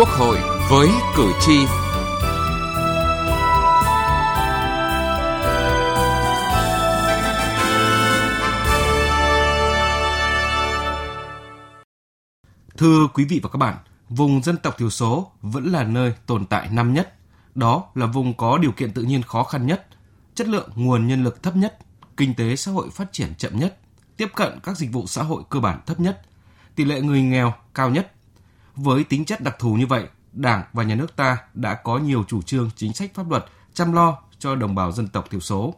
Quốc 0.00 0.08
hội 0.08 0.38
với 0.70 0.88
cử 1.16 1.32
tri. 1.40 1.58
Thưa 12.76 13.06
quý 13.14 13.24
vị 13.24 13.40
và 13.42 13.48
các 13.52 13.56
bạn, 13.58 13.76
vùng 14.08 14.42
dân 14.42 14.56
tộc 14.56 14.78
thiểu 14.78 14.90
số 14.90 15.30
vẫn 15.42 15.72
là 15.72 15.84
nơi 15.84 16.14
tồn 16.26 16.46
tại 16.46 16.68
năm 16.72 16.94
nhất. 16.94 17.14
Đó 17.54 17.84
là 17.94 18.06
vùng 18.06 18.34
có 18.34 18.58
điều 18.58 18.72
kiện 18.72 18.92
tự 18.92 19.02
nhiên 19.02 19.22
khó 19.22 19.42
khăn 19.42 19.66
nhất, 19.66 19.86
chất 20.34 20.48
lượng 20.48 20.70
nguồn 20.74 21.06
nhân 21.06 21.24
lực 21.24 21.42
thấp 21.42 21.56
nhất, 21.56 21.78
kinh 22.16 22.34
tế 22.34 22.56
xã 22.56 22.72
hội 22.72 22.90
phát 22.90 23.12
triển 23.12 23.34
chậm 23.38 23.58
nhất, 23.58 23.78
tiếp 24.16 24.28
cận 24.34 24.58
các 24.62 24.76
dịch 24.76 24.92
vụ 24.92 25.06
xã 25.06 25.22
hội 25.22 25.42
cơ 25.50 25.60
bản 25.60 25.80
thấp 25.86 26.00
nhất, 26.00 26.22
tỷ 26.74 26.84
lệ 26.84 27.00
người 27.00 27.22
nghèo 27.22 27.54
cao 27.74 27.90
nhất. 27.90 28.12
Với 28.76 29.04
tính 29.04 29.24
chất 29.24 29.40
đặc 29.40 29.56
thù 29.58 29.74
như 29.74 29.86
vậy, 29.86 30.08
Đảng 30.32 30.62
và 30.72 30.82
Nhà 30.82 30.94
nước 30.94 31.16
ta 31.16 31.38
đã 31.54 31.74
có 31.74 31.98
nhiều 31.98 32.24
chủ 32.28 32.42
trương 32.42 32.70
chính 32.76 32.92
sách 32.92 33.14
pháp 33.14 33.30
luật 33.30 33.44
chăm 33.74 33.92
lo 33.92 34.18
cho 34.38 34.54
đồng 34.54 34.74
bào 34.74 34.92
dân 34.92 35.08
tộc 35.08 35.30
thiểu 35.30 35.40
số. 35.40 35.74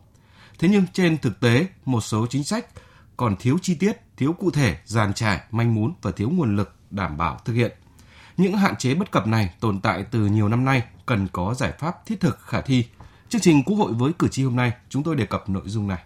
Thế 0.59 0.68
nhưng 0.68 0.84
trên 0.92 1.18
thực 1.18 1.41
tế, 1.41 1.66
một 1.84 2.01
số 2.01 2.27
chính 2.27 2.45
sách 2.45 2.66
còn 3.16 3.37
thiếu 3.37 3.59
chi 3.62 3.74
tiết, 3.74 4.01
thiếu 4.16 4.32
cụ 4.32 4.51
thể, 4.51 4.77
giàn 4.84 5.15
trải, 5.15 5.41
manh 5.51 5.74
mún 5.74 5.92
và 6.02 6.10
thiếu 6.10 6.30
nguồn 6.30 6.56
lực 6.56 6.74
đảm 6.91 7.16
bảo 7.16 7.38
thực 7.45 7.52
hiện. 7.52 7.73
Những 8.37 8.56
hạn 8.56 8.77
chế 8.77 8.95
bất 8.95 9.10
cập 9.10 9.27
này 9.27 9.54
tồn 9.60 9.80
tại 9.80 10.04
từ 10.10 10.27
nhiều 10.27 10.48
năm 10.48 10.65
nay 10.65 10.82
cần 11.06 11.29
có 11.32 11.54
giải 11.54 11.73
pháp 11.79 12.06
thiết 12.06 12.20
thực 12.20 12.40
khả 12.40 12.60
thi. 12.60 12.87
Chương 13.29 13.40
trình 13.40 13.62
Quốc 13.65 13.77
hội 13.77 13.93
với 13.93 14.12
cử 14.18 14.29
tri 14.29 14.45
hôm 14.45 14.56
nay, 14.56 14.73
chúng 14.88 15.02
tôi 15.02 15.16
đề 15.16 15.27
cập 15.27 15.48
nội 15.48 15.62
dung 15.66 15.88
này. 15.88 16.02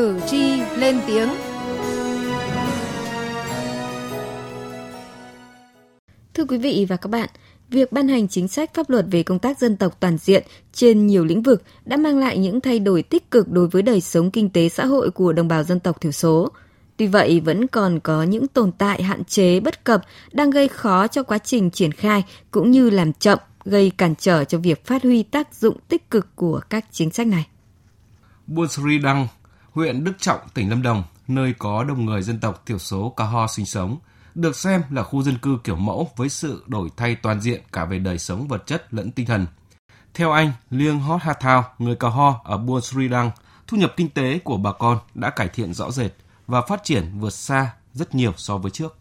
Cử 0.00 0.20
tri 0.26 0.60
lên 0.76 1.00
tiếng 1.06 1.28
Thưa 6.34 6.44
quý 6.44 6.58
vị 6.58 6.86
và 6.88 6.96
các 6.96 7.10
bạn, 7.10 7.28
việc 7.68 7.92
ban 7.92 8.08
hành 8.08 8.28
chính 8.28 8.48
sách 8.48 8.74
pháp 8.74 8.90
luật 8.90 9.06
về 9.10 9.22
công 9.22 9.38
tác 9.38 9.58
dân 9.58 9.76
tộc 9.76 10.00
toàn 10.00 10.18
diện 10.18 10.44
trên 10.72 11.06
nhiều 11.06 11.24
lĩnh 11.24 11.42
vực 11.42 11.62
đã 11.84 11.96
mang 11.96 12.18
lại 12.18 12.38
những 12.38 12.60
thay 12.60 12.78
đổi 12.78 13.02
tích 13.02 13.30
cực 13.30 13.48
đối 13.48 13.68
với 13.68 13.82
đời 13.82 14.00
sống 14.00 14.30
kinh 14.30 14.50
tế 14.50 14.68
xã 14.68 14.86
hội 14.86 15.10
của 15.10 15.32
đồng 15.32 15.48
bào 15.48 15.62
dân 15.62 15.80
tộc 15.80 16.00
thiểu 16.00 16.12
số. 16.12 16.48
Tuy 16.96 17.06
vậy, 17.06 17.40
vẫn 17.40 17.66
còn 17.66 18.00
có 18.00 18.22
những 18.22 18.48
tồn 18.48 18.72
tại 18.72 19.02
hạn 19.02 19.24
chế 19.24 19.60
bất 19.60 19.84
cập 19.84 20.02
đang 20.32 20.50
gây 20.50 20.68
khó 20.68 21.06
cho 21.06 21.22
quá 21.22 21.38
trình 21.38 21.70
triển 21.70 21.92
khai 21.92 22.24
cũng 22.50 22.70
như 22.70 22.90
làm 22.90 23.12
chậm, 23.12 23.38
gây 23.64 23.90
cản 23.90 24.14
trở 24.18 24.44
cho 24.44 24.58
việc 24.58 24.86
phát 24.86 25.02
huy 25.02 25.22
tác 25.22 25.54
dụng 25.54 25.76
tích 25.88 26.10
cực 26.10 26.36
của 26.36 26.60
các 26.70 26.84
chính 26.90 27.10
sách 27.10 27.26
này. 27.26 27.46
Buôn 28.46 28.68
Sri 28.68 28.98
Đăng, 28.98 29.28
huyện 29.72 30.04
Đức 30.04 30.12
Trọng, 30.18 30.40
tỉnh 30.54 30.70
Lâm 30.70 30.82
Đồng, 30.82 31.04
nơi 31.28 31.54
có 31.58 31.84
đông 31.84 32.04
người 32.04 32.22
dân 32.22 32.40
tộc 32.40 32.62
thiểu 32.66 32.78
số 32.78 33.14
Ca 33.16 33.24
Ho 33.24 33.46
sinh 33.46 33.66
sống– 33.66 33.98
được 34.34 34.56
xem 34.56 34.82
là 34.90 35.02
khu 35.02 35.22
dân 35.22 35.38
cư 35.38 35.58
kiểu 35.64 35.76
mẫu 35.76 36.08
với 36.16 36.28
sự 36.28 36.64
đổi 36.66 36.88
thay 36.96 37.14
toàn 37.14 37.40
diện 37.40 37.60
cả 37.72 37.84
về 37.84 37.98
đời 37.98 38.18
sống 38.18 38.48
vật 38.48 38.66
chất 38.66 38.94
lẫn 38.94 39.10
tinh 39.10 39.26
thần. 39.26 39.46
Theo 40.14 40.32
anh 40.32 40.52
Liêng 40.70 41.00
Hót 41.00 41.22
Ha 41.22 41.32
Thao, 41.32 41.64
người 41.78 41.96
Cà 41.96 42.08
Ho 42.08 42.40
ở 42.44 42.58
Buôn 42.58 42.80
Sri 42.80 43.08
đăng 43.08 43.30
thu 43.66 43.76
nhập 43.76 43.92
kinh 43.96 44.08
tế 44.08 44.38
của 44.38 44.56
bà 44.56 44.72
con 44.72 44.98
đã 45.14 45.30
cải 45.30 45.48
thiện 45.48 45.74
rõ 45.74 45.90
rệt 45.90 46.12
và 46.46 46.62
phát 46.62 46.84
triển 46.84 47.04
vượt 47.18 47.32
xa 47.32 47.70
rất 47.92 48.14
nhiều 48.14 48.32
so 48.36 48.58
với 48.58 48.70
trước. 48.70 48.96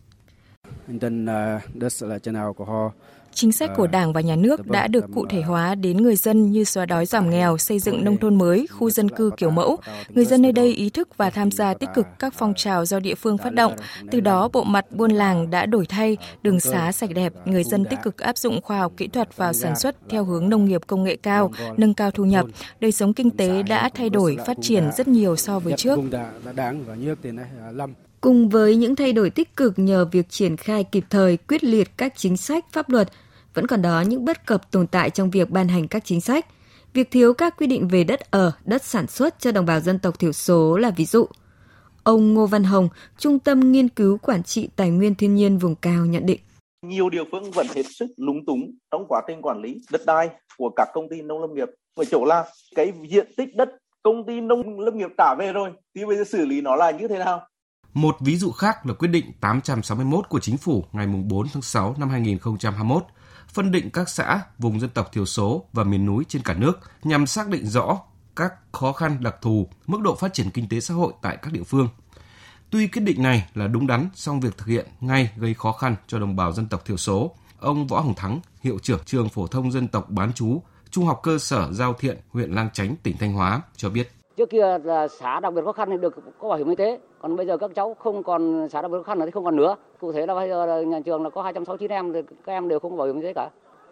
Chính 3.33 3.51
sách 3.51 3.71
của 3.77 3.87
Đảng 3.87 4.13
và 4.13 4.21
Nhà 4.21 4.35
nước 4.35 4.67
đã 4.67 4.87
được 4.87 5.05
cụ 5.15 5.25
thể 5.29 5.41
hóa 5.41 5.75
đến 5.75 5.97
người 5.97 6.15
dân 6.15 6.51
như 6.51 6.63
xóa 6.63 6.85
đói 6.85 7.05
giảm 7.05 7.29
nghèo, 7.29 7.57
xây 7.57 7.79
dựng 7.79 8.03
nông 8.03 8.17
thôn 8.17 8.37
mới, 8.37 8.67
khu 8.71 8.89
dân 8.89 9.09
cư 9.09 9.31
kiểu 9.37 9.49
mẫu. 9.49 9.77
Người 10.09 10.25
dân 10.25 10.41
nơi 10.41 10.51
đây 10.51 10.73
ý 10.73 10.89
thức 10.89 11.17
và 11.17 11.29
tham 11.29 11.51
gia 11.51 11.73
tích 11.73 11.89
cực 11.95 12.05
các 12.19 12.33
phong 12.37 12.53
trào 12.53 12.85
do 12.85 12.99
địa 12.99 13.15
phương 13.15 13.37
phát 13.37 13.53
động. 13.53 13.73
Từ 14.11 14.19
đó, 14.19 14.49
bộ 14.53 14.63
mặt 14.63 14.85
buôn 14.91 15.11
làng 15.11 15.49
đã 15.49 15.65
đổi 15.65 15.85
thay, 15.85 16.17
đường 16.41 16.59
xá 16.59 16.91
sạch 16.91 17.09
đẹp, 17.15 17.33
người 17.45 17.63
dân 17.63 17.85
tích 17.85 17.99
cực 18.03 18.17
áp 18.17 18.37
dụng 18.37 18.61
khoa 18.61 18.79
học 18.79 18.91
kỹ 18.97 19.07
thuật 19.07 19.37
vào 19.37 19.53
sản 19.53 19.75
xuất 19.75 19.95
theo 20.09 20.23
hướng 20.23 20.49
nông 20.49 20.65
nghiệp 20.65 20.81
công 20.87 21.03
nghệ 21.03 21.15
cao, 21.15 21.51
nâng 21.77 21.93
cao 21.93 22.11
thu 22.11 22.25
nhập. 22.25 22.45
Đời 22.79 22.91
sống 22.91 23.13
kinh 23.13 23.29
tế 23.29 23.63
đã 23.63 23.89
thay 23.93 24.09
đổi, 24.09 24.37
phát 24.45 24.57
triển 24.61 24.89
rất 24.97 25.07
nhiều 25.07 25.35
so 25.35 25.59
với 25.59 25.73
trước. 25.77 25.99
Cùng 28.21 28.49
với 28.49 28.75
những 28.75 28.95
thay 28.95 29.13
đổi 29.13 29.29
tích 29.29 29.55
cực 29.55 29.73
nhờ 29.79 30.05
việc 30.11 30.29
triển 30.29 30.57
khai 30.57 30.83
kịp 30.83 31.03
thời, 31.09 31.37
quyết 31.37 31.63
liệt 31.63 31.97
các 31.97 32.13
chính 32.15 32.37
sách 32.37 32.65
pháp 32.71 32.89
luật, 32.89 33.09
vẫn 33.53 33.67
còn 33.67 33.81
đó 33.81 34.01
những 34.01 34.25
bất 34.25 34.45
cập 34.45 34.71
tồn 34.71 34.87
tại 34.87 35.09
trong 35.09 35.29
việc 35.29 35.49
ban 35.49 35.67
hành 35.67 35.87
các 35.87 36.05
chính 36.05 36.21
sách. 36.21 36.45
Việc 36.93 37.11
thiếu 37.11 37.33
các 37.33 37.57
quy 37.57 37.67
định 37.67 37.87
về 37.87 38.03
đất 38.03 38.31
ở, 38.31 38.51
đất 38.65 38.83
sản 38.83 39.07
xuất 39.07 39.39
cho 39.39 39.51
đồng 39.51 39.65
bào 39.65 39.79
dân 39.79 39.99
tộc 39.99 40.19
thiểu 40.19 40.31
số 40.31 40.77
là 40.77 40.91
ví 40.97 41.05
dụ. 41.05 41.25
Ông 42.03 42.33
Ngô 42.33 42.45
Văn 42.45 42.63
Hồng, 42.63 42.89
Trung 43.17 43.39
tâm 43.39 43.71
Nghiên 43.71 43.89
cứu 43.89 44.17
Quản 44.17 44.43
trị 44.43 44.69
Tài 44.75 44.89
nguyên 44.89 45.15
Thiên 45.15 45.35
nhiên 45.35 45.57
vùng 45.57 45.75
cao 45.75 46.05
nhận 46.05 46.25
định. 46.25 46.39
Nhiều 46.85 47.09
địa 47.09 47.23
phương 47.31 47.51
vẫn 47.51 47.67
hết 47.75 47.83
sức 47.99 48.07
lúng 48.17 48.45
túng 48.45 48.71
trong 48.91 49.05
quá 49.07 49.21
trình 49.27 49.41
quản 49.41 49.61
lý 49.61 49.75
đất 49.91 50.01
đai 50.05 50.29
của 50.57 50.69
các 50.75 50.87
công 50.93 51.09
ty 51.09 51.21
nông 51.21 51.41
lâm 51.41 51.53
nghiệp. 51.53 51.67
Ở 51.95 52.05
chỗ 52.05 52.25
là 52.25 52.45
cái 52.75 52.93
diện 53.09 53.27
tích 53.37 53.55
đất 53.55 53.69
công 54.03 54.25
ty 54.25 54.41
nông 54.41 54.79
lâm 54.79 54.97
nghiệp 54.97 55.09
trả 55.17 55.35
về 55.39 55.53
rồi, 55.53 55.69
thì 55.95 56.05
bây 56.05 56.17
giờ 56.17 56.23
xử 56.23 56.45
lý 56.45 56.61
nó 56.61 56.75
là 56.75 56.91
như 56.91 57.07
thế 57.07 57.17
nào? 57.17 57.48
Một 57.93 58.17
ví 58.19 58.37
dụ 58.37 58.51
khác 58.51 58.85
là 58.85 58.93
quyết 58.93 59.07
định 59.07 59.31
861 59.39 60.29
của 60.29 60.39
Chính 60.39 60.57
phủ 60.57 60.85
ngày 60.91 61.07
4 61.07 61.47
tháng 61.53 61.61
6 61.61 61.95
năm 61.97 62.09
2021 62.09 63.03
phân 63.47 63.71
định 63.71 63.89
các 63.89 64.09
xã 64.09 64.41
vùng 64.57 64.79
dân 64.79 64.89
tộc 64.89 65.09
thiểu 65.13 65.25
số 65.25 65.65
và 65.73 65.83
miền 65.83 66.05
núi 66.05 66.23
trên 66.27 66.41
cả 66.41 66.53
nước 66.53 66.79
nhằm 67.03 67.27
xác 67.27 67.47
định 67.47 67.67
rõ 67.67 67.99
các 68.35 68.53
khó 68.71 68.93
khăn 68.93 69.17
đặc 69.23 69.35
thù, 69.41 69.67
mức 69.87 70.01
độ 70.01 70.15
phát 70.15 70.33
triển 70.33 70.51
kinh 70.51 70.69
tế 70.69 70.79
xã 70.79 70.93
hội 70.93 71.13
tại 71.21 71.37
các 71.41 71.53
địa 71.53 71.63
phương. 71.63 71.89
Tuy 72.69 72.87
quyết 72.87 73.01
định 73.01 73.23
này 73.23 73.49
là 73.53 73.67
đúng 73.67 73.87
đắn, 73.87 74.09
song 74.15 74.39
việc 74.39 74.57
thực 74.57 74.67
hiện 74.67 74.87
ngay 74.99 75.31
gây 75.37 75.53
khó 75.53 75.71
khăn 75.71 75.95
cho 76.07 76.19
đồng 76.19 76.35
bào 76.35 76.51
dân 76.51 76.67
tộc 76.67 76.85
thiểu 76.85 76.97
số. 76.97 77.35
Ông 77.59 77.87
Võ 77.87 77.99
Hồng 77.99 78.15
Thắng, 78.15 78.39
hiệu 78.61 78.79
trưởng 78.79 78.99
trường 79.05 79.29
phổ 79.29 79.47
thông 79.47 79.71
dân 79.71 79.87
tộc 79.87 80.09
bán 80.09 80.31
chú, 80.35 80.61
Trung 80.91 81.05
học 81.05 81.19
cơ 81.23 81.37
sở 81.39 81.73
Giao 81.73 81.93
Thiện, 81.93 82.17
huyện 82.29 82.51
Lang 82.51 82.69
Chánh, 82.73 82.95
tỉnh 83.03 83.17
Thanh 83.17 83.33
Hóa 83.33 83.61
cho 83.75 83.89
biết. 83.89 84.18
Trước 84.39 84.49
kia 84.49 84.77
là 84.83 85.07
xã 85.07 85.39
đặc 85.39 85.53
biệt 85.53 85.61
khó 85.65 85.71
khăn 85.71 85.89
thì 85.91 85.97
được 85.97 86.15
có 86.39 86.49
bảo 86.49 86.57
hiểm 86.57 86.69
y 86.69 86.75
tế, 86.75 86.99
còn 87.21 87.35
bây 87.35 87.45
giờ 87.45 87.57
các 87.57 87.71
cháu 87.75 87.95
không 87.99 88.23
còn 88.23 88.67
xã 88.71 88.81
đặc 88.81 88.91
biệt 88.91 88.97
khó 88.97 89.03
khăn 89.03 89.19
thì 89.25 89.31
không 89.31 89.45
còn 89.45 89.55
nữa. 89.55 89.75
Cụ 89.99 90.11
thể 90.11 90.25
là 90.25 90.35
bây 90.35 90.49
giờ 90.49 90.65
là 90.65 90.81
nhà 90.81 90.99
trường 91.05 91.23
là 91.23 91.29
có 91.29 91.41
269 91.41 91.91
em 91.91 92.13
thì 92.13 92.19
các 92.45 92.53
em 92.53 92.67
đều 92.67 92.79
không 92.79 92.91
có 92.91 92.97
bảo 92.97 93.07
hiểm 93.07 93.15
y 93.15 93.21
tế 93.21 93.33
cả. 93.33 93.49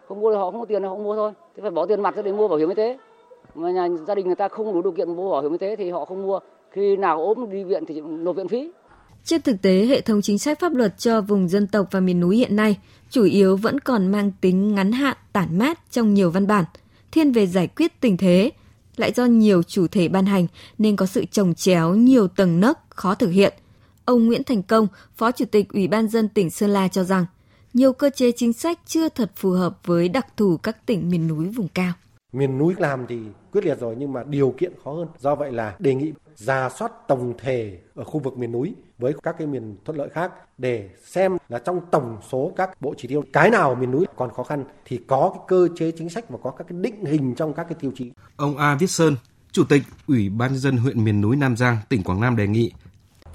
Không 0.07 0.21
mua 0.21 0.31
thì 0.31 0.37
họ 0.37 0.51
không 0.51 0.59
có 0.59 0.65
tiền 0.65 0.81
thì 0.81 0.87
họ 0.87 0.93
không 0.93 1.03
mua 1.03 1.15
thôi. 1.15 1.31
Thì 1.55 1.61
phải 1.61 1.71
bỏ 1.71 1.85
tiền 1.85 2.01
mặt 2.01 2.15
ra 2.15 2.21
để 2.21 2.31
mua 2.31 2.47
bảo 2.47 2.57
hiểm 2.57 2.69
y 2.69 2.75
tế. 2.75 2.97
Mà 3.55 3.71
nhà 3.71 3.87
gia 4.07 4.15
đình 4.15 4.25
người 4.25 4.35
ta 4.35 4.47
không 4.47 4.73
đủ 4.73 4.81
điều 4.81 4.91
kiện 4.91 5.15
mua 5.15 5.31
bảo 5.31 5.41
hiểm 5.41 5.51
y 5.51 5.57
tế 5.57 5.75
thì 5.75 5.91
họ 5.91 6.05
không 6.05 6.23
mua. 6.23 6.39
Khi 6.71 6.95
nào 6.95 7.23
ốm 7.23 7.49
đi 7.49 7.63
viện 7.63 7.85
thì 7.85 8.01
nộp 8.01 8.35
viện 8.35 8.47
phí. 8.47 8.71
Trên 9.23 9.41
thực 9.41 9.61
tế, 9.61 9.71
hệ 9.71 10.01
thống 10.01 10.21
chính 10.21 10.39
sách 10.39 10.59
pháp 10.59 10.73
luật 10.73 10.97
cho 10.97 11.21
vùng 11.21 11.47
dân 11.47 11.67
tộc 11.67 11.87
và 11.91 11.99
miền 11.99 12.19
núi 12.19 12.37
hiện 12.37 12.55
nay 12.55 12.77
chủ 13.09 13.23
yếu 13.23 13.57
vẫn 13.57 13.79
còn 13.79 14.07
mang 14.07 14.31
tính 14.41 14.75
ngắn 14.75 14.91
hạn, 14.91 15.17
tản 15.33 15.57
mát 15.57 15.79
trong 15.91 16.13
nhiều 16.13 16.31
văn 16.31 16.47
bản, 16.47 16.63
thiên 17.11 17.31
về 17.31 17.47
giải 17.47 17.67
quyết 17.67 18.01
tình 18.01 18.17
thế, 18.17 18.51
lại 18.99 19.11
do 19.15 19.25
nhiều 19.25 19.63
chủ 19.63 19.87
thể 19.87 20.07
ban 20.07 20.25
hành 20.25 20.47
nên 20.77 20.95
có 20.95 21.05
sự 21.05 21.25
trồng 21.31 21.53
chéo 21.53 21.95
nhiều 21.95 22.27
tầng 22.27 22.59
nấc 22.59 22.79
khó 22.89 23.15
thực 23.15 23.29
hiện. 23.29 23.53
Ông 24.05 24.27
Nguyễn 24.27 24.43
Thành 24.43 24.63
Công, 24.63 24.87
Phó 25.17 25.31
Chủ 25.31 25.45
tịch 25.45 25.69
Ủy 25.73 25.87
ban 25.87 26.07
dân 26.07 26.29
tỉnh 26.29 26.49
Sơn 26.49 26.69
La 26.69 26.87
cho 26.87 27.03
rằng, 27.03 27.25
nhiều 27.73 27.93
cơ 27.93 28.09
chế 28.15 28.31
chính 28.31 28.53
sách 28.53 28.79
chưa 28.85 29.09
thật 29.09 29.31
phù 29.35 29.51
hợp 29.51 29.79
với 29.85 30.09
đặc 30.09 30.37
thù 30.37 30.57
các 30.57 30.85
tỉnh 30.85 31.09
miền 31.09 31.27
núi 31.27 31.45
vùng 31.45 31.67
cao. 31.67 31.93
Miền 32.37 32.57
núi 32.57 32.75
làm 32.77 33.05
thì 33.09 33.19
quyết 33.51 33.65
liệt 33.65 33.79
rồi 33.79 33.95
nhưng 33.97 34.13
mà 34.13 34.23
điều 34.23 34.53
kiện 34.57 34.73
khó 34.83 34.93
hơn. 34.93 35.07
Do 35.19 35.35
vậy 35.35 35.51
là 35.51 35.75
đề 35.79 35.95
nghị 35.95 36.13
ra 36.35 36.69
soát 36.69 36.91
tổng 37.07 37.33
thể 37.37 37.77
ở 37.95 38.03
khu 38.03 38.19
vực 38.19 38.37
miền 38.37 38.51
núi 38.51 38.75
với 38.97 39.13
các 39.23 39.35
cái 39.37 39.47
miền 39.47 39.77
thuận 39.85 39.97
lợi 39.97 40.09
khác 40.09 40.31
để 40.57 40.89
xem 41.05 41.37
là 41.49 41.59
trong 41.59 41.81
tổng 41.91 42.17
số 42.31 42.51
các 42.55 42.81
bộ 42.81 42.93
chỉ 42.97 43.07
tiêu 43.07 43.23
cái 43.33 43.49
nào 43.49 43.75
miền 43.75 43.91
núi 43.91 44.05
còn 44.15 44.33
khó 44.33 44.43
khăn 44.43 44.63
thì 44.85 44.99
có 45.07 45.31
cái 45.33 45.43
cơ 45.47 45.67
chế 45.75 45.91
chính 45.91 46.09
sách 46.09 46.29
và 46.29 46.37
có 46.43 46.51
các 46.51 46.67
cái 46.69 46.77
định 46.81 47.05
hình 47.05 47.35
trong 47.35 47.53
các 47.53 47.63
cái 47.63 47.75
tiêu 47.79 47.91
chí. 47.95 48.11
Ông 48.35 48.57
A 48.57 48.75
Viết 48.75 48.89
Sơn, 48.89 49.15
Chủ 49.51 49.63
tịch 49.69 49.81
Ủy 50.07 50.29
ban 50.29 50.55
dân 50.55 50.77
huyện 50.77 51.03
miền 51.03 51.21
núi 51.21 51.35
Nam 51.35 51.57
Giang, 51.57 51.77
tỉnh 51.89 52.03
Quảng 52.03 52.21
Nam 52.21 52.35
đề 52.35 52.47
nghị 52.47 52.71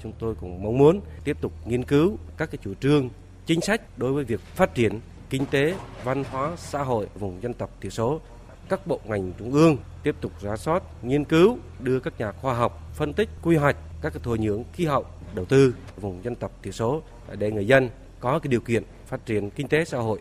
chúng 0.03 0.13
tôi 0.19 0.35
cũng 0.35 0.63
mong 0.63 0.77
muốn 0.77 1.01
tiếp 1.23 1.37
tục 1.41 1.51
nghiên 1.65 1.83
cứu 1.83 2.17
các 2.37 2.51
cái 2.51 2.59
chủ 2.63 2.73
trương 2.73 3.09
chính 3.45 3.61
sách 3.61 3.81
đối 3.97 4.13
với 4.13 4.23
việc 4.23 4.39
phát 4.39 4.75
triển 4.75 4.99
kinh 5.29 5.45
tế, 5.45 5.75
văn 6.03 6.23
hóa, 6.31 6.51
xã 6.57 6.83
hội 6.83 7.07
vùng 7.19 7.41
dân 7.41 7.53
tộc 7.53 7.69
thiểu 7.81 7.91
số 7.91 8.21
các 8.69 8.87
bộ 8.87 8.99
ngành 9.05 9.31
trung 9.39 9.53
ương 9.53 9.77
tiếp 10.03 10.15
tục 10.21 10.31
rà 10.41 10.57
soát, 10.57 10.83
nghiên 11.03 11.25
cứu, 11.25 11.57
đưa 11.79 11.99
các 11.99 12.19
nhà 12.19 12.31
khoa 12.31 12.53
học 12.53 12.91
phân 12.93 13.13
tích, 13.13 13.29
quy 13.41 13.55
hoạch 13.55 13.77
các 14.01 14.13
thổ 14.23 14.35
nhưỡng 14.35 14.63
khí 14.73 14.85
hậu 14.85 15.05
đầu 15.35 15.45
tư 15.45 15.75
vùng 16.01 16.23
dân 16.23 16.35
tộc 16.35 16.51
thiểu 16.63 16.73
số 16.73 17.01
để 17.37 17.51
người 17.51 17.67
dân 17.67 17.89
có 18.19 18.39
cái 18.39 18.47
điều 18.47 18.61
kiện 18.61 18.83
phát 19.07 19.25
triển 19.25 19.49
kinh 19.49 19.67
tế 19.67 19.85
xã 19.85 19.97
hội. 19.97 20.19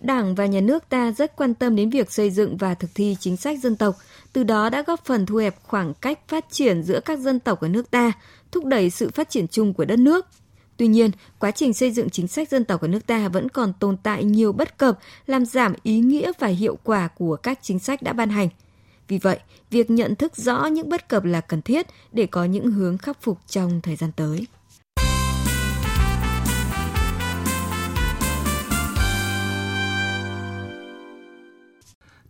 Đảng 0.00 0.34
và 0.34 0.46
nhà 0.46 0.60
nước 0.60 0.88
ta 0.88 1.12
rất 1.12 1.36
quan 1.36 1.54
tâm 1.54 1.76
đến 1.76 1.90
việc 1.90 2.12
xây 2.12 2.30
dựng 2.30 2.56
và 2.56 2.74
thực 2.74 2.90
thi 2.94 3.16
chính 3.20 3.36
sách 3.36 3.58
dân 3.58 3.76
tộc, 3.76 3.96
từ 4.32 4.44
đó 4.44 4.70
đã 4.70 4.82
góp 4.82 5.04
phần 5.04 5.26
thu 5.26 5.36
hẹp 5.36 5.54
khoảng 5.62 5.94
cách 5.94 6.18
phát 6.28 6.44
triển 6.50 6.82
giữa 6.82 7.00
các 7.00 7.18
dân 7.18 7.40
tộc 7.40 7.60
ở 7.60 7.68
nước 7.68 7.90
ta, 7.90 8.12
thúc 8.52 8.64
đẩy 8.64 8.90
sự 8.90 9.10
phát 9.10 9.30
triển 9.30 9.48
chung 9.48 9.74
của 9.74 9.84
đất 9.84 9.98
nước. 9.98 10.26
Tuy 10.82 10.88
nhiên, 10.88 11.10
quá 11.38 11.50
trình 11.50 11.72
xây 11.72 11.90
dựng 11.90 12.10
chính 12.10 12.28
sách 12.28 12.48
dân 12.48 12.64
tộc 12.64 12.80
của 12.80 12.86
nước 12.86 13.06
ta 13.06 13.28
vẫn 13.28 13.48
còn 13.48 13.72
tồn 13.72 13.96
tại 13.96 14.24
nhiều 14.24 14.52
bất 14.52 14.78
cập, 14.78 14.98
làm 15.26 15.46
giảm 15.46 15.74
ý 15.82 15.98
nghĩa 15.98 16.32
và 16.38 16.46
hiệu 16.46 16.78
quả 16.84 17.08
của 17.08 17.36
các 17.36 17.58
chính 17.62 17.78
sách 17.78 18.02
đã 18.02 18.12
ban 18.12 18.30
hành. 18.30 18.48
Vì 19.08 19.18
vậy, 19.18 19.40
việc 19.70 19.90
nhận 19.90 20.16
thức 20.16 20.36
rõ 20.36 20.66
những 20.66 20.88
bất 20.88 21.08
cập 21.08 21.24
là 21.24 21.40
cần 21.40 21.62
thiết 21.62 21.86
để 22.12 22.26
có 22.26 22.44
những 22.44 22.70
hướng 22.70 22.98
khắc 22.98 23.22
phục 23.22 23.38
trong 23.46 23.80
thời 23.80 23.96
gian 23.96 24.12
tới. 24.12 24.46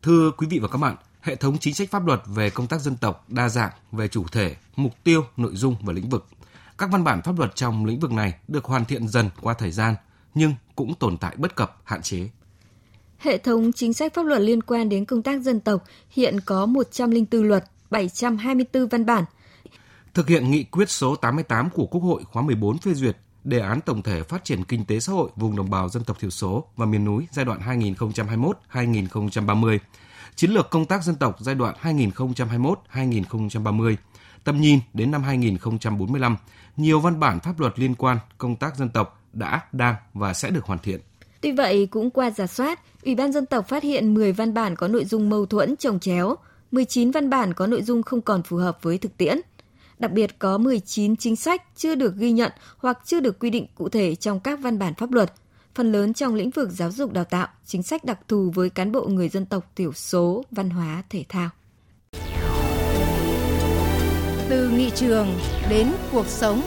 Thưa 0.03 0.31
quý 0.37 0.47
vị 0.51 0.59
và 0.59 0.69
các 0.69 0.79
bạn, 0.79 0.97
hệ 1.21 1.37
thống 1.37 1.59
chính 1.59 1.75
sách 1.75 1.91
pháp 1.91 2.07
luật 2.07 2.21
về 2.27 2.51
công 2.51 2.67
tác 2.67 2.81
dân 2.81 2.97
tộc 2.97 3.25
đa 3.29 3.49
dạng 3.49 3.73
về 3.93 4.09
chủ 4.09 4.25
thể, 4.33 4.57
mục 4.77 4.93
tiêu, 5.05 5.25
nội 5.37 5.53
dung 5.55 5.77
và 5.83 5.93
lĩnh 5.93 6.09
vực 6.09 6.27
các 6.83 6.91
văn 6.91 7.05
bản 7.05 7.23
pháp 7.23 7.39
luật 7.39 7.55
trong 7.55 7.85
lĩnh 7.85 8.01
vực 8.01 8.13
này 8.13 8.35
được 8.49 8.65
hoàn 8.65 8.85
thiện 8.85 9.09
dần 9.09 9.31
qua 9.41 9.55
thời 9.55 9.71
gian, 9.71 9.95
nhưng 10.35 10.55
cũng 10.77 10.95
tồn 10.95 11.19
tại 11.19 11.37
bất 11.37 11.57
cập, 11.57 11.77
hạn 11.85 12.03
chế. 12.03 12.29
Hệ 13.19 13.39
thống 13.39 13.73
chính 13.73 13.93
sách 13.93 14.15
pháp 14.15 14.27
luật 14.27 14.41
liên 14.41 14.63
quan 14.63 14.89
đến 14.89 15.05
công 15.05 15.23
tác 15.23 15.41
dân 15.41 15.61
tộc 15.61 15.85
hiện 16.11 16.41
có 16.41 16.67
104 16.67 17.43
luật, 17.43 17.65
724 17.91 18.89
văn 18.89 19.07
bản. 19.07 19.25
Thực 20.15 20.29
hiện 20.29 20.51
nghị 20.51 20.65
quyết 20.65 20.91
số 20.91 21.17
88 21.17 21.71
của 21.71 21.87
Quốc 21.87 22.01
hội 22.01 22.23
khóa 22.33 22.43
14 22.43 22.79
phê 22.79 22.95
duyệt 22.95 23.17
đề 23.45 23.61
án 23.61 23.81
tổng 23.81 24.03
thể 24.03 24.23
phát 24.23 24.45
triển 24.45 24.65
kinh 24.65 24.85
tế 24.85 25.01
xã 25.01 25.13
hội 25.13 25.31
vùng 25.37 25.57
đồng 25.57 25.71
bào 25.71 25.89
dân 25.89 26.05
tộc 26.05 26.19
thiểu 26.21 26.31
số 26.31 26.65
và 26.77 26.87
miền 26.87 27.05
núi 27.05 27.27
giai 27.33 27.45
đoạn 27.45 27.61
2021-2030, 28.73 29.79
chiến 30.37 30.51
lược 30.51 30.71
công 30.71 30.87
tác 30.87 31.05
dân 31.05 31.15
tộc 31.15 31.37
giai 31.41 31.55
đoạn 31.55 31.75
2021-2030, 31.83 33.97
tầm 34.45 34.61
nhìn 34.61 34.79
đến 34.95 35.11
năm 35.11 35.23
2045, 35.23 36.37
nhiều 36.77 37.01
văn 37.01 37.21
bản 37.21 37.41
pháp 37.41 37.61
luật 37.61 37.79
liên 37.79 37.95
quan 37.95 38.19
công 38.39 38.57
tác 38.57 38.77
dân 38.77 38.91
tộc 38.91 39.23
đã, 39.33 39.61
đang 39.73 39.95
và 40.15 40.35
sẽ 40.35 40.51
được 40.51 40.65
hoàn 40.65 40.79
thiện. 40.79 41.01
Tuy 41.41 41.53
vậy, 41.53 41.87
cũng 41.91 42.11
qua 42.11 42.31
giả 42.31 42.47
soát, 42.47 42.81
Ủy 43.03 43.15
ban 43.15 43.33
dân 43.33 43.47
tộc 43.47 43.69
phát 43.69 43.83
hiện 43.83 44.15
10 44.15 44.33
văn 44.33 44.55
bản 44.55 44.77
có 44.77 44.89
nội 44.89 45.05
dung 45.05 45.31
mâu 45.31 45.47
thuẫn 45.47 45.77
trồng 45.77 46.01
chéo, 46.01 46.37
19 46.71 47.11
văn 47.11 47.31
bản 47.31 47.55
có 47.55 47.67
nội 47.67 47.83
dung 47.83 48.03
không 48.03 48.21
còn 48.21 48.43
phù 48.43 48.57
hợp 48.57 48.79
với 48.83 48.99
thực 48.99 49.17
tiễn. 49.17 49.41
Đặc 49.99 50.13
biệt 50.13 50.39
có 50.39 50.59
19 50.59 51.17
chính 51.17 51.37
sách 51.37 51.63
chưa 51.77 51.95
được 51.95 52.17
ghi 52.17 52.33
nhận 52.33 52.53
hoặc 52.77 52.99
chưa 53.05 53.21
được 53.21 53.39
quy 53.39 53.51
định 53.51 53.67
cụ 53.75 53.89
thể 53.89 54.15
trong 54.15 54.41
các 54.41 54.61
văn 54.61 54.79
bản 54.79 54.95
pháp 54.95 55.13
luật, 55.13 55.33
phần 55.75 55.93
lớn 55.93 56.15
trong 56.15 56.35
lĩnh 56.35 56.51
vực 56.51 56.71
giáo 56.71 56.91
dục 56.91 57.13
đào 57.13 57.25
tạo, 57.25 57.49
chính 57.67 57.83
sách 57.83 58.05
đặc 58.05 58.19
thù 58.29 58.51
với 58.55 58.71
cán 58.71 58.93
bộ 58.93 59.07
người 59.07 59.29
dân 59.29 59.47
tộc 59.47 59.71
thiểu 59.77 59.93
số, 59.93 60.45
văn 60.51 60.71
hóa, 60.71 61.03
thể 61.11 61.25
thao. 61.29 61.51
Nghị 64.77 64.91
trường 64.91 65.39
đến 65.69 65.93
cuộc 66.13 66.27
sống. 66.27 66.63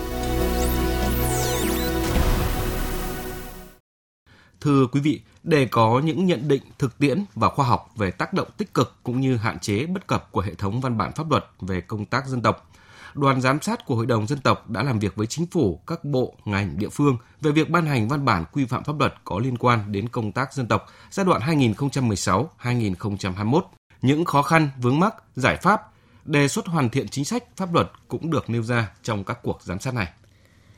Thưa 4.61 4.87
quý 4.91 4.99
vị, 4.99 5.21
để 5.43 5.65
có 5.65 6.01
những 6.05 6.25
nhận 6.25 6.47
định 6.47 6.61
thực 6.79 6.97
tiễn 6.97 7.25
và 7.35 7.49
khoa 7.49 7.65
học 7.65 7.89
về 7.95 8.11
tác 8.11 8.33
động 8.33 8.47
tích 8.57 8.73
cực 8.73 8.95
cũng 9.03 9.21
như 9.21 9.37
hạn 9.37 9.59
chế 9.59 9.85
bất 9.85 10.07
cập 10.07 10.31
của 10.31 10.41
hệ 10.41 10.55
thống 10.55 10.81
văn 10.81 10.97
bản 10.97 11.11
pháp 11.15 11.31
luật 11.31 11.45
về 11.61 11.81
công 11.81 12.05
tác 12.05 12.27
dân 12.27 12.41
tộc, 12.41 12.71
đoàn 13.13 13.41
giám 13.41 13.61
sát 13.61 13.85
của 13.85 13.95
Hội 13.95 14.05
đồng 14.05 14.27
Dân 14.27 14.39
tộc 14.39 14.69
đã 14.69 14.83
làm 14.83 14.99
việc 14.99 15.15
với 15.15 15.27
chính 15.27 15.45
phủ, 15.45 15.81
các 15.87 16.05
bộ, 16.05 16.35
ngành, 16.45 16.79
địa 16.79 16.89
phương 16.89 17.17
về 17.41 17.51
việc 17.51 17.69
ban 17.69 17.85
hành 17.85 18.07
văn 18.07 18.25
bản 18.25 18.43
quy 18.51 18.65
phạm 18.65 18.83
pháp 18.83 18.99
luật 18.99 19.13
có 19.23 19.39
liên 19.39 19.57
quan 19.57 19.91
đến 19.91 20.09
công 20.09 20.31
tác 20.31 20.53
dân 20.53 20.67
tộc 20.67 20.87
giai 21.11 21.25
đoạn 21.25 21.41
2016-2021. 21.41 23.61
Những 24.01 24.25
khó 24.25 24.41
khăn, 24.41 24.69
vướng 24.81 24.99
mắc, 24.99 25.15
giải 25.35 25.57
pháp, 25.61 25.81
đề 26.25 26.47
xuất 26.47 26.67
hoàn 26.67 26.89
thiện 26.89 27.07
chính 27.07 27.25
sách 27.25 27.43
pháp 27.55 27.73
luật 27.73 27.91
cũng 28.07 28.29
được 28.29 28.49
nêu 28.49 28.63
ra 28.63 28.91
trong 29.03 29.23
các 29.23 29.39
cuộc 29.43 29.61
giám 29.61 29.79
sát 29.79 29.93
này. 29.93 30.07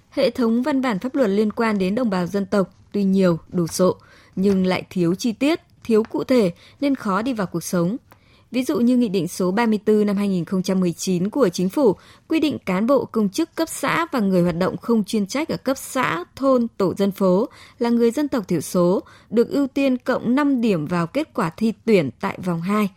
Hệ 0.10 0.30
thống 0.30 0.62
văn 0.62 0.82
bản 0.82 1.00
pháp 1.00 1.16
luật 1.16 1.30
liên 1.30 1.52
quan 1.52 1.78
đến 1.78 1.96
đồng 1.96 2.10
bào 2.10 2.26
dân 2.26 2.46
tộc 2.46 2.70
tuy 2.92 3.04
nhiều, 3.04 3.40
đồ 3.50 3.68
sộ, 3.68 3.96
nhưng 4.36 4.66
lại 4.66 4.84
thiếu 4.90 5.16
chi 5.16 5.32
tiết, 5.32 5.60
thiếu 5.84 6.04
cụ 6.04 6.24
thể 6.24 6.52
nên 6.82 6.96
khó 6.96 7.22
đi 7.22 7.34
vào 7.34 7.48
cuộc 7.48 7.64
sống. 7.64 7.98
Ví 8.52 8.64
dụ 8.64 8.80
như 8.80 8.98
Nghị 8.98 9.10
định 9.10 9.28
số 9.28 9.52
34 9.52 10.06
năm 10.06 10.18
2019 10.18 11.30
của 11.30 11.50
Chính 11.50 11.70
phủ 11.70 11.96
quy 12.28 12.40
định 12.40 12.58
cán 12.66 12.88
bộ 12.88 13.06
công 13.06 13.30
chức 13.30 13.56
cấp 13.56 13.70
xã 13.70 14.08
và 14.12 14.20
người 14.20 14.44
hoạt 14.44 14.58
động 14.58 14.78
không 14.78 15.04
chuyên 15.04 15.28
trách 15.28 15.50
ở 15.50 15.58
cấp 15.58 15.78
xã, 15.78 16.24
thôn, 16.36 16.68
tổ 16.78 16.94
dân 16.94 17.12
phố 17.12 17.50
là 17.80 17.90
người 17.90 18.12
dân 18.12 18.28
tộc 18.28 18.48
thiểu 18.48 18.62
số 18.62 19.04
được 19.30 19.50
ưu 19.50 19.68
tiên 19.68 19.98
cộng 19.98 20.36
5 20.36 20.62
điểm 20.62 20.86
vào 20.86 21.08
kết 21.08 21.34
quả 21.34 21.50
thi 21.50 21.74
tuyển 21.86 22.10
tại 22.20 22.38
vòng 22.44 22.62
2. 22.62 22.90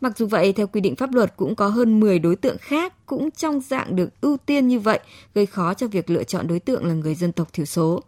Mặc 0.00 0.18
dù 0.18 0.26
vậy, 0.26 0.52
theo 0.52 0.66
quy 0.66 0.80
định 0.80 0.96
pháp 0.96 1.14
luật 1.14 1.36
cũng 1.36 1.54
có 1.54 1.68
hơn 1.68 2.00
10 2.00 2.18
đối 2.18 2.36
tượng 2.36 2.56
khác 2.60 3.06
cũng 3.06 3.30
trong 3.30 3.60
dạng 3.60 3.96
được 3.96 4.20
ưu 4.20 4.36
tiên 4.36 4.68
như 4.68 4.80
vậy, 4.80 5.00
gây 5.34 5.46
khó 5.46 5.74
cho 5.74 5.86
việc 5.88 6.10
lựa 6.10 6.24
chọn 6.24 6.46
đối 6.48 6.60
tượng 6.60 6.84
là 6.84 6.94
người 6.94 7.14
dân 7.14 7.32
tộc 7.32 7.52
thiểu 7.52 7.66
số. 7.66 8.02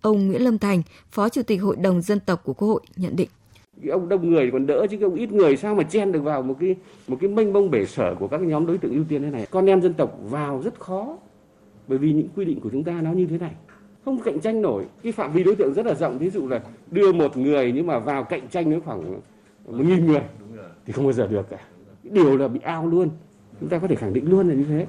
Ông 0.00 0.26
Nguyễn 0.26 0.42
Lâm 0.42 0.58
Thành, 0.58 0.82
Phó 1.10 1.28
Chủ 1.28 1.42
tịch 1.42 1.62
Hội 1.62 1.76
đồng 1.76 2.02
Dân 2.02 2.20
tộc 2.20 2.44
của 2.44 2.52
Quốc 2.52 2.68
hội 2.68 2.80
nhận 2.96 3.16
định. 3.16 3.28
Ông 3.90 4.08
đông 4.08 4.30
người 4.30 4.50
còn 4.52 4.66
đỡ 4.66 4.86
chứ 4.90 4.98
ông 5.00 5.14
ít 5.14 5.32
người 5.32 5.56
sao 5.56 5.74
mà 5.74 5.82
chen 5.82 6.12
được 6.12 6.20
vào 6.22 6.42
một 6.42 6.56
cái 6.60 6.76
một 7.08 7.16
cái 7.20 7.30
mênh 7.30 7.52
mông 7.52 7.70
bể 7.70 7.86
sở 7.86 8.14
của 8.18 8.28
các 8.28 8.40
nhóm 8.40 8.66
đối 8.66 8.78
tượng 8.78 8.92
ưu 8.94 9.04
tiên 9.08 9.22
thế 9.22 9.30
này? 9.30 9.46
Con 9.50 9.66
em 9.66 9.82
dân 9.82 9.94
tộc 9.94 10.18
vào 10.22 10.60
rất 10.64 10.80
khó 10.80 11.16
bởi 11.88 11.98
vì 11.98 12.12
những 12.12 12.28
quy 12.36 12.44
định 12.44 12.60
của 12.60 12.70
chúng 12.72 12.84
ta 12.84 13.00
nó 13.00 13.12
như 13.12 13.26
thế 13.26 13.38
này. 13.38 13.52
Không 14.04 14.18
cạnh 14.22 14.40
tranh 14.40 14.62
nổi. 14.62 14.84
Cái 15.02 15.12
phạm 15.12 15.32
vi 15.32 15.44
đối 15.44 15.56
tượng 15.56 15.74
rất 15.74 15.86
là 15.86 15.94
rộng 15.94 16.18
ví 16.18 16.30
dụ 16.30 16.48
là 16.48 16.60
đưa 16.90 17.12
một 17.12 17.36
người 17.36 17.72
nhưng 17.72 17.86
mà 17.86 17.98
vào 17.98 18.24
cạnh 18.24 18.48
tranh 18.48 18.70
với 18.70 18.80
khoảng 18.80 19.12
một 19.12 19.20
nghìn 19.66 20.06
người 20.06 20.20
thì 20.86 20.92
không 20.92 21.04
bao 21.04 21.12
giờ 21.12 21.26
được 21.26 21.46
cả. 21.50 21.58
Điều 22.02 22.36
là 22.36 22.48
bị 22.48 22.60
ao 22.60 22.86
luôn. 22.86 23.10
Chúng 23.60 23.68
ta 23.68 23.78
có 23.78 23.88
thể 23.88 23.96
khẳng 23.96 24.12
định 24.12 24.30
luôn 24.30 24.48
là 24.48 24.54
như 24.54 24.64
thế. 24.64 24.86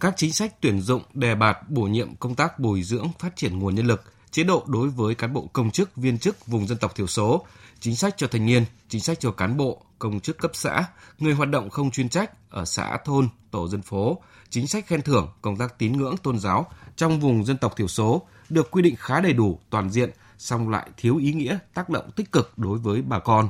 Các 0.00 0.14
chính 0.16 0.32
sách 0.32 0.54
tuyển 0.60 0.80
dụng 0.80 1.02
đề 1.14 1.34
bạt 1.34 1.58
bổ 1.68 1.82
nhiệm 1.82 2.16
công 2.16 2.34
tác 2.34 2.58
bồi 2.58 2.82
dưỡng 2.82 3.06
phát 3.18 3.36
triển 3.36 3.58
nguồn 3.58 3.74
nhân 3.74 3.86
lực 3.86 4.02
chế 4.30 4.44
độ 4.44 4.64
đối 4.66 4.88
với 4.88 5.14
cán 5.14 5.32
bộ 5.32 5.50
công 5.52 5.70
chức 5.70 5.96
viên 5.96 6.18
chức 6.18 6.46
vùng 6.46 6.66
dân 6.66 6.78
tộc 6.78 6.94
thiểu 6.94 7.06
số 7.06 7.44
chính 7.80 7.96
sách 7.96 8.14
cho 8.16 8.26
thanh 8.26 8.46
niên, 8.46 8.64
chính 8.88 9.00
sách 9.00 9.20
cho 9.20 9.30
cán 9.30 9.56
bộ, 9.56 9.82
công 9.98 10.20
chức 10.20 10.38
cấp 10.38 10.50
xã, 10.54 10.84
người 11.18 11.34
hoạt 11.34 11.48
động 11.48 11.70
không 11.70 11.90
chuyên 11.90 12.08
trách 12.08 12.50
ở 12.50 12.64
xã 12.64 12.98
thôn, 13.04 13.28
tổ 13.50 13.68
dân 13.68 13.82
phố, 13.82 14.22
chính 14.50 14.66
sách 14.66 14.86
khen 14.86 15.02
thưởng, 15.02 15.28
công 15.42 15.56
tác 15.56 15.78
tín 15.78 15.92
ngưỡng 15.92 16.16
tôn 16.16 16.38
giáo 16.38 16.66
trong 16.96 17.20
vùng 17.20 17.44
dân 17.44 17.58
tộc 17.58 17.76
thiểu 17.76 17.88
số 17.88 18.22
được 18.48 18.70
quy 18.70 18.82
định 18.82 18.94
khá 18.98 19.20
đầy 19.20 19.32
đủ, 19.32 19.58
toàn 19.70 19.90
diện, 19.90 20.10
song 20.38 20.68
lại 20.68 20.90
thiếu 20.96 21.16
ý 21.16 21.32
nghĩa 21.32 21.58
tác 21.74 21.88
động 21.88 22.10
tích 22.16 22.32
cực 22.32 22.52
đối 22.58 22.78
với 22.78 23.02
bà 23.02 23.18
con. 23.18 23.48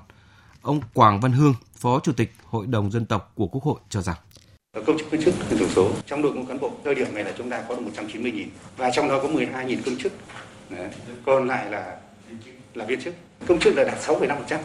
Ông 0.62 0.80
Quảng 0.94 1.20
Văn 1.20 1.32
Hương, 1.32 1.54
Phó 1.74 2.00
Chủ 2.00 2.12
tịch 2.12 2.32
Hội 2.44 2.66
đồng 2.66 2.90
Dân 2.90 3.06
tộc 3.06 3.32
của 3.34 3.46
Quốc 3.46 3.62
hội 3.64 3.80
cho 3.88 4.02
rằng. 4.02 4.16
Công 4.86 4.98
chức 4.98 5.10
viên 5.10 5.22
chức 5.24 5.34
dân 5.50 5.58
tộc 5.58 5.68
số 5.76 5.90
trong 6.06 6.22
đội 6.22 6.32
ngũ 6.32 6.44
cán 6.44 6.60
bộ 6.60 6.70
thời 6.84 6.94
điểm 6.94 7.14
này 7.14 7.24
là 7.24 7.32
chúng 7.38 7.50
ta 7.50 7.62
có 7.68 7.74
được 7.74 7.80
190 7.80 8.32
000 8.32 8.42
và 8.76 8.90
trong 8.90 9.08
đó 9.08 9.20
có 9.22 9.28
12 9.28 9.74
000 9.74 9.82
công 9.84 9.96
chức. 9.96 10.12
Đấy. 10.70 10.88
còn 11.26 11.48
lại 11.48 11.70
là 11.70 11.96
là 12.74 12.84
viên 12.84 13.00
chức. 13.00 13.14
Công 13.46 13.60
chức 13.60 13.74
là 13.76 13.84
đạt 13.84 13.98
6,5% 13.98 14.58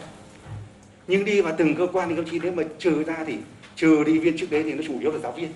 nhưng 1.08 1.26
đi 1.26 1.42
vào 1.42 1.54
từng 1.58 1.76
cơ 1.76 1.88
quan 1.94 2.10
thì 2.10 2.16
công 2.16 2.30
chí 2.30 2.40
nếu 2.40 2.52
mà 2.52 2.64
trừ 2.80 3.04
ra 3.04 3.24
thì 3.28 3.38
trừ 3.76 4.04
đi 4.04 4.20
viên 4.20 4.38
chức 4.38 4.52
đấy 4.52 4.64
thì 4.64 4.74
nó 4.74 4.84
chủ 4.88 5.00
yếu 5.00 5.12
là 5.12 5.20
giáo 5.20 5.32
viên. 5.32 5.52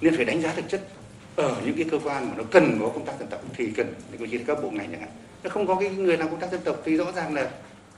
Nên 0.00 0.16
phải 0.16 0.24
đánh 0.24 0.42
giá 0.42 0.52
thực 0.52 0.68
chất. 0.68 0.88
Ở 1.36 1.56
những 1.64 1.76
cái 1.76 1.86
cơ 1.90 1.98
quan 2.04 2.28
mà 2.28 2.34
nó 2.36 2.44
cần 2.50 2.78
có 2.80 2.88
công 2.88 3.04
tác 3.04 3.12
dân 3.18 3.28
tộc 3.28 3.40
thì 3.54 3.70
cần 3.70 3.94
thì 4.12 4.18
công 4.18 4.30
chí 4.30 4.38
các 4.38 4.62
bộ 4.62 4.70
ngành 4.70 4.90
chẳng 4.92 5.00
hạn. 5.00 5.10
Nó 5.42 5.50
không 5.50 5.66
có 5.66 5.74
cái 5.74 5.90
người 5.90 6.16
làm 6.16 6.30
công 6.30 6.40
tác 6.40 6.52
dân 6.52 6.60
tộc 6.64 6.76
thì 6.84 6.96
rõ 6.96 7.12
ràng 7.12 7.34
là 7.34 7.50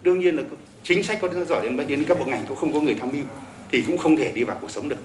đương 0.03 0.19
nhiên 0.19 0.37
là 0.37 0.43
chính 0.83 1.03
sách 1.03 1.19
có 1.23 1.29
giỏi 1.49 1.69
đến 1.69 1.87
đến 1.89 2.05
các 2.05 2.19
bộ 2.19 2.25
ngành 2.25 2.45
cũng 2.49 2.57
không 2.57 2.73
có 2.73 2.81
người 2.81 2.95
tham 2.95 3.09
mưu 3.13 3.25
thì 3.73 3.83
cũng 3.83 3.99
không 3.99 4.17
thể 4.17 4.33
đi 4.33 4.45
vào 4.45 4.59
cuộc 4.61 4.71
sống 4.71 4.89
được 4.89 4.97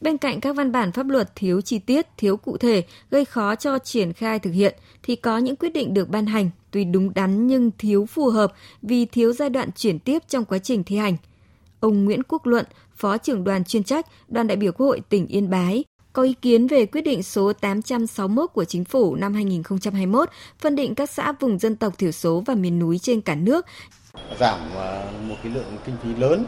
Bên 0.00 0.18
cạnh 0.18 0.40
các 0.40 0.56
văn 0.56 0.72
bản 0.72 0.92
pháp 0.92 1.08
luật 1.08 1.36
thiếu 1.36 1.60
chi 1.60 1.78
tiết, 1.78 2.06
thiếu 2.16 2.36
cụ 2.36 2.56
thể, 2.56 2.84
gây 3.10 3.24
khó 3.24 3.54
cho 3.54 3.78
triển 3.78 4.12
khai 4.12 4.38
thực 4.38 4.50
hiện, 4.50 4.74
thì 5.02 5.16
có 5.16 5.38
những 5.38 5.56
quyết 5.56 5.72
định 5.72 5.94
được 5.94 6.08
ban 6.08 6.26
hành 6.26 6.50
tuy 6.70 6.84
đúng 6.84 7.14
đắn 7.14 7.46
nhưng 7.46 7.70
thiếu 7.78 8.06
phù 8.06 8.28
hợp 8.28 8.52
vì 8.82 9.04
thiếu 9.04 9.32
giai 9.32 9.50
đoạn 9.50 9.72
chuyển 9.76 9.98
tiếp 9.98 10.22
trong 10.28 10.44
quá 10.44 10.58
trình 10.58 10.84
thi 10.84 10.96
hành. 10.96 11.16
Ông 11.80 12.04
Nguyễn 12.04 12.22
Quốc 12.22 12.46
Luận, 12.46 12.64
Phó 12.96 13.18
trưởng 13.18 13.44
đoàn 13.44 13.64
chuyên 13.64 13.84
trách, 13.84 14.06
đoàn 14.28 14.46
đại 14.46 14.56
biểu 14.56 14.72
Quốc 14.72 14.86
hội 14.86 15.00
tỉnh 15.08 15.26
Yên 15.26 15.50
Bái, 15.50 15.84
có 16.12 16.22
ý 16.22 16.34
kiến 16.42 16.66
về 16.66 16.86
quyết 16.86 17.00
định 17.00 17.22
số 17.22 17.52
861 17.52 18.50
của 18.52 18.64
Chính 18.64 18.84
phủ 18.84 19.14
năm 19.14 19.34
2021 19.34 20.28
phân 20.58 20.76
định 20.76 20.94
các 20.94 21.10
xã 21.10 21.32
vùng 21.32 21.58
dân 21.58 21.76
tộc 21.76 21.98
thiểu 21.98 22.10
số 22.10 22.42
và 22.46 22.54
miền 22.54 22.78
núi 22.78 22.98
trên 22.98 23.20
cả 23.20 23.34
nước. 23.34 23.66
Giảm 24.40 24.58
ờ, 24.76 25.02
một 25.28 25.34
cái 25.42 25.52
lượng 25.52 25.76
kinh 25.84 25.96
phí 26.02 26.14
lớn 26.14 26.44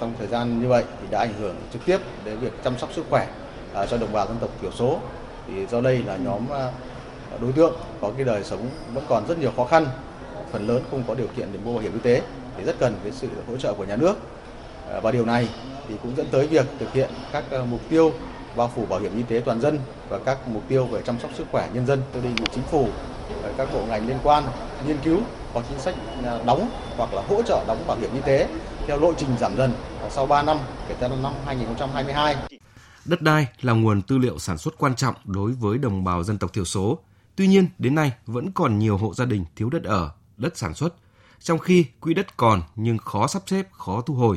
trong 0.00 0.14
thời 0.18 0.26
gian 0.26 0.62
như 0.62 0.68
vậy 0.68 0.84
thì 1.00 1.06
đã 1.10 1.18
ảnh 1.18 1.32
hưởng 1.40 1.56
trực 1.72 1.84
tiếp 1.86 1.98
đến 2.24 2.38
việc 2.38 2.52
chăm 2.64 2.78
sóc 2.78 2.90
sức 2.92 3.04
khỏe 3.10 3.28
ờ, 3.74 3.86
cho 3.86 3.96
đồng 3.96 4.12
bào 4.12 4.26
dân 4.26 4.36
tộc 4.40 4.50
thiểu 4.62 4.70
số. 4.72 4.98
Thì 5.46 5.66
do 5.66 5.80
đây 5.80 6.02
là 6.06 6.16
nhóm 6.16 6.48
ờ, 6.50 6.72
đối 7.40 7.52
tượng 7.52 7.74
có 8.00 8.10
cái 8.16 8.24
đời 8.24 8.44
sống 8.44 8.68
vẫn 8.94 9.04
còn 9.08 9.26
rất 9.28 9.38
nhiều 9.38 9.52
khó 9.56 9.64
khăn, 9.64 9.86
phần 10.52 10.66
lớn 10.66 10.82
không 10.90 11.02
có 11.08 11.14
điều 11.14 11.26
kiện 11.36 11.48
để 11.52 11.58
mua 11.64 11.72
bảo 11.72 11.82
hiểm 11.82 11.92
y 11.92 12.00
tế 12.00 12.22
thì 12.56 12.64
rất 12.64 12.76
cần 12.78 12.94
cái 13.02 13.12
sự 13.12 13.28
hỗ 13.48 13.56
trợ 13.56 13.74
của 13.74 13.84
nhà 13.84 13.96
nước. 13.96 14.14
Và 15.02 15.10
điều 15.10 15.24
này 15.24 15.48
thì 15.88 15.94
cũng 16.02 16.16
dẫn 16.16 16.26
tới 16.30 16.46
việc 16.46 16.66
thực 16.78 16.92
hiện 16.92 17.10
các 17.32 17.44
mục 17.70 17.80
tiêu 17.88 18.12
bao 18.56 18.70
phủ 18.74 18.86
bảo 18.86 19.00
hiểm 19.00 19.16
y 19.16 19.22
tế 19.22 19.42
toàn 19.44 19.60
dân 19.60 19.78
và 20.08 20.18
các 20.18 20.48
mục 20.48 20.62
tiêu 20.68 20.84
về 20.84 21.02
chăm 21.04 21.18
sóc 21.20 21.30
sức 21.34 21.46
khỏe 21.52 21.68
nhân 21.72 21.86
dân. 21.86 22.02
theo 22.12 22.22
đề 22.22 22.28
nghị 22.28 22.46
chính 22.54 22.64
phủ 22.64 22.88
các 23.56 23.68
bộ 23.72 23.86
ngành 23.86 24.08
liên 24.08 24.18
quan 24.22 24.44
nghiên 24.86 24.96
cứu 25.04 25.20
có 25.54 25.62
chính 25.68 25.78
sách 25.78 25.94
à, 26.24 26.38
đóng 26.46 26.70
hoặc 26.96 27.14
là 27.14 27.22
hỗ 27.28 27.42
trợ 27.42 27.64
đóng 27.68 27.84
bảo 27.86 27.96
hiểm 27.96 28.14
y 28.14 28.20
tế 28.20 28.48
theo 28.86 29.00
lộ 29.00 29.12
trình 29.14 29.28
giảm 29.40 29.56
dần 29.56 29.72
sau 30.10 30.26
3 30.26 30.42
năm 30.42 30.58
kể 30.88 30.94
từ 31.00 31.08
năm 31.08 31.32
2022. 31.46 32.36
Đất 33.04 33.22
đai 33.22 33.46
là 33.60 33.72
nguồn 33.72 34.02
tư 34.02 34.18
liệu 34.18 34.38
sản 34.38 34.58
xuất 34.58 34.78
quan 34.78 34.94
trọng 34.94 35.14
đối 35.24 35.52
với 35.52 35.78
đồng 35.78 36.04
bào 36.04 36.22
dân 36.22 36.38
tộc 36.38 36.52
thiểu 36.52 36.64
số. 36.64 36.98
Tuy 37.36 37.46
nhiên, 37.46 37.68
đến 37.78 37.94
nay 37.94 38.12
vẫn 38.26 38.52
còn 38.52 38.78
nhiều 38.78 38.96
hộ 38.96 39.14
gia 39.14 39.24
đình 39.24 39.44
thiếu 39.56 39.70
đất 39.70 39.84
ở, 39.84 40.10
đất 40.36 40.58
sản 40.58 40.74
xuất, 40.74 40.94
trong 41.40 41.58
khi 41.58 41.86
quỹ 42.00 42.14
đất 42.14 42.36
còn 42.36 42.62
nhưng 42.76 42.98
khó 42.98 43.26
sắp 43.26 43.42
xếp, 43.46 43.72
khó 43.72 44.00
thu 44.00 44.14
hồi. 44.14 44.36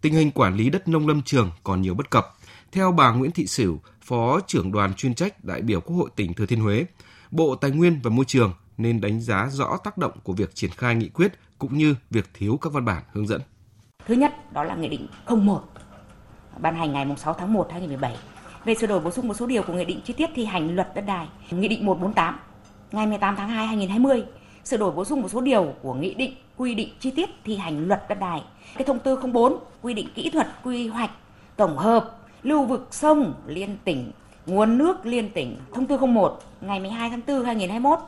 Tình 0.00 0.14
hình 0.14 0.30
quản 0.30 0.56
lý 0.56 0.70
đất 0.70 0.88
nông 0.88 1.08
lâm 1.08 1.22
trường 1.22 1.50
còn 1.64 1.82
nhiều 1.82 1.94
bất 1.94 2.10
cập. 2.10 2.36
Theo 2.72 2.92
bà 2.92 3.10
Nguyễn 3.10 3.30
Thị 3.30 3.46
Sửu, 3.46 3.78
Phó 4.06 4.40
trưởng 4.46 4.72
đoàn 4.72 4.94
chuyên 4.94 5.14
trách 5.14 5.44
đại 5.44 5.62
biểu 5.62 5.80
Quốc 5.80 5.96
hội 5.96 6.10
tỉnh 6.16 6.34
Thừa 6.34 6.46
Thiên 6.46 6.60
Huế, 6.60 6.84
Bộ 7.30 7.54
Tài 7.54 7.70
nguyên 7.70 8.00
và 8.02 8.10
Môi 8.10 8.24
trường 8.24 8.52
nên 8.78 9.00
đánh 9.00 9.20
giá 9.20 9.48
rõ 9.50 9.76
tác 9.84 9.98
động 9.98 10.12
của 10.22 10.32
việc 10.32 10.54
triển 10.54 10.70
khai 10.70 10.94
nghị 10.94 11.08
quyết 11.08 11.32
cũng 11.58 11.78
như 11.78 11.94
việc 12.10 12.30
thiếu 12.34 12.58
các 12.62 12.72
văn 12.72 12.84
bản 12.84 13.02
hướng 13.12 13.26
dẫn. 13.26 13.40
Thứ 14.06 14.14
nhất 14.14 14.52
đó 14.52 14.64
là 14.64 14.74
Nghị 14.74 14.88
định 14.88 15.06
01 15.28 15.60
ban 16.58 16.74
hành 16.74 16.92
ngày 16.92 17.06
6 17.16 17.34
tháng 17.34 17.52
1 17.52 17.68
2017 17.70 18.16
về 18.64 18.74
sửa 18.74 18.86
đổi 18.86 19.00
bổ 19.00 19.10
sung 19.10 19.28
một 19.28 19.34
số 19.34 19.46
điều 19.46 19.62
của 19.62 19.72
Nghị 19.72 19.84
định 19.84 20.00
chi 20.04 20.12
tiết 20.12 20.30
thi 20.34 20.44
hành 20.44 20.74
luật 20.74 20.94
đất 20.94 21.02
đai. 21.06 21.28
Nghị 21.50 21.68
định 21.68 21.86
148 21.86 22.38
ngày 22.92 23.06
18 23.06 23.36
tháng 23.36 23.48
2 23.48 23.66
2020 23.66 24.24
sửa 24.64 24.76
đổi 24.76 24.90
bổ 24.92 25.04
sung 25.04 25.22
một 25.22 25.28
số 25.28 25.40
điều 25.40 25.74
của 25.82 25.94
Nghị 25.94 26.14
định 26.14 26.34
quy 26.56 26.74
định 26.74 26.88
chi 27.00 27.10
tiết 27.10 27.30
thi 27.44 27.56
hành 27.56 27.88
luật 27.88 28.02
đất 28.08 28.20
đai. 28.20 28.42
Cái 28.74 28.84
thông 28.84 28.98
tư 28.98 29.18
04 29.32 29.58
quy 29.82 29.94
định 29.94 30.08
kỹ 30.14 30.30
thuật 30.30 30.46
quy 30.64 30.88
hoạch 30.88 31.10
tổng 31.56 31.78
hợp 31.78 32.18
lưu 32.42 32.64
vực 32.64 32.88
sông 32.90 33.34
liên 33.46 33.76
tỉnh, 33.84 34.12
nguồn 34.46 34.78
nước 34.78 35.06
liên 35.06 35.30
tỉnh. 35.30 35.56
Thông 35.72 35.86
tư 35.86 35.96
01 35.98 36.42
ngày 36.60 36.80
12 36.80 37.10
tháng 37.10 37.20
4 37.26 37.44
2021 37.44 37.98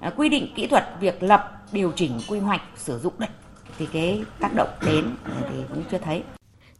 à, 0.00 0.12
quy 0.16 0.28
định 0.28 0.52
kỹ 0.56 0.66
thuật 0.66 0.84
việc 1.00 1.22
lập, 1.22 1.66
điều 1.72 1.92
chỉnh 1.96 2.12
quy 2.28 2.38
hoạch 2.38 2.62
sử 2.76 2.98
dụng 2.98 3.12
đất 3.18 3.30
thì 3.78 3.86
cái 3.92 4.22
tác 4.40 4.54
động 4.54 4.68
đến 4.86 5.04
thì 5.26 5.56
cũng 5.74 5.82
chưa 5.90 5.98
thấy 5.98 6.22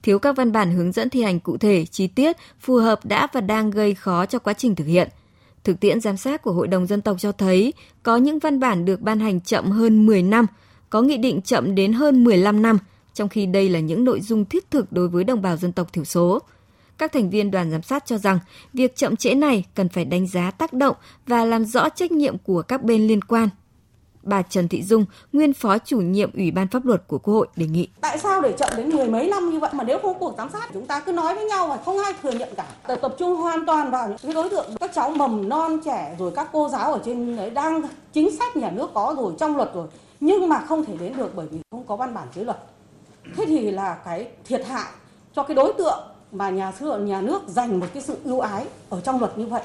thiếu 0.05 0.19
các 0.19 0.37
văn 0.37 0.53
bản 0.53 0.71
hướng 0.71 0.93
dẫn 0.93 1.11
thi 1.11 1.23
hành 1.23 1.41
cụ 1.41 1.57
thể, 1.57 1.85
chi 1.85 2.07
tiết, 2.07 2.37
phù 2.61 2.77
hợp 2.77 3.05
đã 3.05 3.29
và 3.33 3.41
đang 3.41 3.71
gây 3.71 3.95
khó 3.95 4.27
cho 4.27 4.39
quá 4.39 4.53
trình 4.53 4.75
thực 4.75 4.85
hiện. 4.85 5.09
Thực 5.65 5.81
tiễn 5.81 6.01
giám 6.01 6.17
sát 6.17 6.43
của 6.43 6.53
Hội 6.53 6.69
đồng 6.69 6.87
Dân 6.87 7.01
tộc 7.01 7.17
cho 7.21 7.33
thấy 7.33 7.73
có 8.03 8.17
những 8.17 8.39
văn 8.39 8.61
bản 8.61 8.85
được 8.85 9.01
ban 9.01 9.21
hành 9.21 9.41
chậm 9.41 9.71
hơn 9.71 10.07
10 10.07 10.23
năm, 10.23 10.47
có 10.91 11.03
nghị 11.03 11.17
định 11.17 11.43
chậm 11.43 11.75
đến 11.75 11.93
hơn 11.93 12.25
15 12.25 12.63
năm, 12.63 12.79
trong 13.15 13.29
khi 13.29 13.47
đây 13.47 13.69
là 13.69 13.81
những 13.81 14.05
nội 14.05 14.21
dung 14.21 14.45
thiết 14.45 14.71
thực 14.71 14.93
đối 14.93 15.09
với 15.09 15.25
đồng 15.25 15.43
bào 15.43 15.57
dân 15.57 15.73
tộc 15.73 15.93
thiểu 15.93 16.05
số. 16.05 16.41
Các 16.99 17.13
thành 17.13 17.31
viên 17.31 17.51
đoàn 17.51 17.71
giám 17.71 17.83
sát 17.83 18.07
cho 18.07 18.19
rằng 18.19 18.39
việc 18.73 18.97
chậm 18.97 19.17
trễ 19.17 19.35
này 19.35 19.65
cần 19.75 19.89
phải 19.89 20.05
đánh 20.05 20.27
giá 20.27 20.51
tác 20.51 20.73
động 20.73 20.97
và 21.27 21.45
làm 21.45 21.65
rõ 21.65 21.89
trách 21.89 22.13
nhiệm 22.13 22.39
của 22.39 22.63
các 22.63 22.83
bên 22.83 23.07
liên 23.07 23.23
quan 23.23 23.49
bà 24.23 24.43
Trần 24.43 24.69
Thị 24.69 24.83
Dung, 24.83 25.05
nguyên 25.33 25.53
phó 25.53 25.79
chủ 25.79 26.01
nhiệm 26.01 26.33
Ủy 26.35 26.51
ban 26.51 26.69
pháp 26.69 26.85
luật 26.85 27.03
của 27.09 27.19
Quốc 27.19 27.35
hội 27.35 27.47
đề 27.57 27.67
nghị. 27.67 27.89
Tại 28.01 28.19
sao 28.19 28.41
để 28.41 28.53
chậm 28.59 28.69
đến 28.77 28.91
mười 28.91 29.09
mấy 29.09 29.29
năm 29.29 29.51
như 29.51 29.59
vậy 29.59 29.71
mà 29.75 29.85
nếu 29.85 29.99
không 29.99 30.19
cuộc 30.19 30.35
giám 30.39 30.51
sát 30.51 30.71
chúng 30.73 30.87
ta 30.87 31.01
cứ 31.01 31.13
nói 31.13 31.35
với 31.35 31.45
nhau 31.45 31.69
mà 31.69 31.77
không 31.85 31.99
ai 31.99 32.13
thừa 32.23 32.31
nhận 32.31 32.49
cả. 32.57 32.67
Để 32.89 32.97
tập 32.97 33.15
trung 33.19 33.37
hoàn 33.37 33.67
toàn 33.67 33.91
vào 33.91 34.17
những 34.23 34.35
đối 34.35 34.51
tượng 34.51 34.67
các 34.81 34.91
cháu 34.95 35.11
mầm 35.11 35.49
non 35.49 35.81
trẻ 35.85 36.17
rồi 36.19 36.33
các 36.37 36.49
cô 36.53 36.69
giáo 36.69 36.93
ở 36.93 37.01
trên 37.05 37.37
đấy 37.37 37.51
đang 37.51 37.83
chính 38.13 38.37
sách 38.37 38.57
nhà 38.57 38.71
nước 38.71 38.91
có 38.95 39.15
rồi 39.19 39.33
trong 39.39 39.57
luật 39.57 39.71
rồi 39.75 39.89
nhưng 40.21 40.49
mà 40.49 40.65
không 40.69 40.85
thể 40.85 40.97
đến 41.01 41.17
được 41.17 41.33
bởi 41.35 41.47
vì 41.51 41.59
không 41.71 41.85
có 41.87 41.97
văn 41.97 42.15
bản 42.15 42.29
dưới 42.35 42.45
luật. 42.45 42.59
Thế 43.37 43.45
thì 43.47 43.71
là 43.71 43.95
cái 44.05 44.29
thiệt 44.45 44.67
hại 44.67 44.93
cho 45.35 45.43
cái 45.43 45.55
đối 45.55 45.73
tượng 45.73 45.99
mà 46.35 46.51
nhà 46.51 46.73
sư 46.73 46.99
nhà 46.99 47.21
nước 47.21 47.43
dành 47.49 47.81
một 47.81 47.87
cái 47.95 48.03
sự 48.03 48.17
ưu 48.25 48.41
ái 48.41 48.67
ở 48.91 49.01
trong 49.01 49.21
luật 49.21 49.39
như 49.39 49.47
vậy 49.47 49.63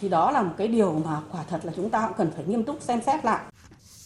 thì 0.00 0.08
đó 0.08 0.30
là 0.30 0.42
một 0.42 0.54
cái 0.58 0.68
điều 0.68 1.02
mà 1.04 1.20
quả 1.32 1.40
thật 1.50 1.60
là 1.62 1.72
chúng 1.76 1.90
ta 1.90 2.06
cũng 2.06 2.16
cần 2.16 2.30
phải 2.36 2.44
nghiêm 2.44 2.64
túc 2.64 2.78
xem 2.80 3.00
xét 3.06 3.24
lại. 3.24 3.40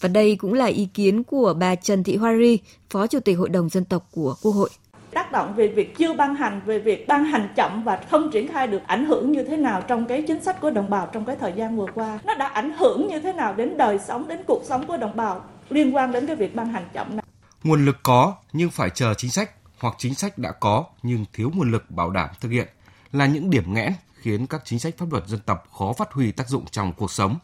Và 0.00 0.08
đây 0.08 0.36
cũng 0.36 0.52
là 0.52 0.66
ý 0.66 0.88
kiến 0.94 1.24
của 1.24 1.54
bà 1.58 1.74
Trần 1.74 2.04
Thị 2.04 2.16
Hoa 2.16 2.32
Ri, 2.40 2.58
Phó 2.90 3.06
Chủ 3.06 3.20
tịch 3.20 3.38
Hội 3.38 3.48
đồng 3.48 3.68
Dân 3.68 3.84
tộc 3.84 4.06
của 4.12 4.34
Quốc 4.42 4.52
hội 4.52 4.70
tác 5.16 5.32
động 5.32 5.54
về 5.54 5.68
việc 5.68 5.96
chưa 5.98 6.14
ban 6.14 6.34
hành, 6.34 6.60
về 6.66 6.78
việc 6.78 7.08
ban 7.08 7.24
hành 7.24 7.48
chậm 7.56 7.82
và 7.84 8.00
không 8.10 8.30
triển 8.30 8.52
khai 8.52 8.66
được 8.66 8.82
ảnh 8.86 9.06
hưởng 9.06 9.32
như 9.32 9.44
thế 9.44 9.56
nào 9.56 9.82
trong 9.88 10.06
cái 10.06 10.24
chính 10.28 10.42
sách 10.42 10.60
của 10.60 10.70
đồng 10.70 10.90
bào 10.90 11.08
trong 11.12 11.24
cái 11.24 11.36
thời 11.40 11.52
gian 11.56 11.76
vừa 11.76 11.86
qua. 11.94 12.18
Nó 12.24 12.34
đã 12.34 12.46
ảnh 12.46 12.72
hưởng 12.78 13.08
như 13.08 13.20
thế 13.20 13.32
nào 13.32 13.54
đến 13.54 13.76
đời 13.76 13.98
sống, 14.08 14.28
đến 14.28 14.40
cuộc 14.46 14.62
sống 14.64 14.86
của 14.86 14.96
đồng 14.96 15.16
bào 15.16 15.44
liên 15.68 15.96
quan 15.96 16.12
đến 16.12 16.26
cái 16.26 16.36
việc 16.36 16.54
ban 16.54 16.68
hành 16.68 16.84
chậm 16.94 17.16
này. 17.16 17.24
Nguồn 17.64 17.84
lực 17.84 17.96
có 18.02 18.34
nhưng 18.52 18.70
phải 18.70 18.90
chờ 18.90 19.14
chính 19.14 19.30
sách 19.30 19.50
hoặc 19.78 19.94
chính 19.98 20.14
sách 20.14 20.38
đã 20.38 20.52
có 20.52 20.84
nhưng 21.02 21.24
thiếu 21.32 21.50
nguồn 21.54 21.70
lực 21.70 21.90
bảo 21.90 22.10
đảm 22.10 22.30
thực 22.40 22.48
hiện 22.48 22.68
là 23.12 23.26
những 23.26 23.50
điểm 23.50 23.74
nghẽn 23.74 23.92
khiến 24.14 24.46
các 24.46 24.62
chính 24.64 24.78
sách 24.78 24.94
pháp 24.98 25.12
luật 25.12 25.26
dân 25.26 25.40
tộc 25.40 25.64
khó 25.78 25.92
phát 25.92 26.12
huy 26.12 26.32
tác 26.32 26.48
dụng 26.48 26.64
trong 26.70 26.92
cuộc 26.92 27.10
sống. 27.10 27.38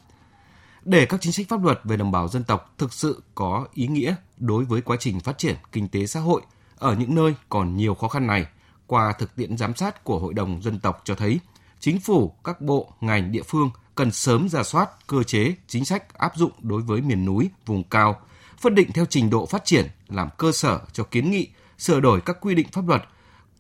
Để 0.85 1.07
các 1.07 1.21
chính 1.21 1.33
sách 1.33 1.47
pháp 1.49 1.65
luật 1.65 1.81
về 1.85 1.97
đồng 1.97 2.11
bào 2.11 2.29
dân 2.29 2.45
tộc 2.45 2.75
thực 2.79 2.93
sự 2.93 3.23
có 3.35 3.67
ý 3.75 3.87
nghĩa 3.87 4.15
đối 4.39 4.65
với 4.65 4.83
quá 4.83 4.97
trình 5.01 5.21
phát 5.21 5.39
triển 5.39 5.57
kinh 5.73 5.89
tế 5.89 6.07
xã 6.07 6.21
hội 6.21 6.43
ở 6.79 6.97
những 6.97 7.15
nơi 7.15 7.35
còn 7.49 7.77
nhiều 7.77 7.95
khó 7.95 8.09
khăn 8.09 8.27
này, 8.27 8.47
qua 8.87 9.13
thực 9.13 9.37
tiễn 9.37 9.57
giám 9.57 9.75
sát 9.75 10.05
của 10.05 10.19
Hội 10.19 10.35
đồng 10.35 10.63
Dân 10.63 10.81
tộc 10.81 11.01
cho 11.05 11.15
thấy, 11.15 11.41
chính 11.81 12.01
phủ, 12.01 12.35
các 12.45 12.61
bộ, 12.61 12.93
ngành, 13.01 13.33
địa 13.33 13.43
phương 13.43 13.71
cần 13.95 14.11
sớm 14.11 14.49
ra 14.49 14.63
soát 14.63 14.91
cơ 15.07 15.23
chế, 15.23 15.55
chính 15.67 15.85
sách 15.85 16.19
áp 16.19 16.37
dụng 16.37 16.53
đối 16.59 16.83
với 16.83 17.01
miền 17.01 17.25
núi, 17.25 17.51
vùng 17.67 17.85
cao, 17.85 18.21
phân 18.59 18.75
định 18.75 18.93
theo 18.93 19.05
trình 19.05 19.31
độ 19.31 19.47
phát 19.47 19.65
triển 19.65 19.87
làm 20.09 20.29
cơ 20.39 20.53
sở 20.53 20.81
cho 20.93 21.05
kiến 21.05 21.31
nghị 21.31 21.49
sửa 21.83 22.01
đổi 22.01 22.21
các 22.21 22.37
quy 22.41 22.55
định 22.55 22.67
pháp 22.73 22.89
luật 22.89 23.03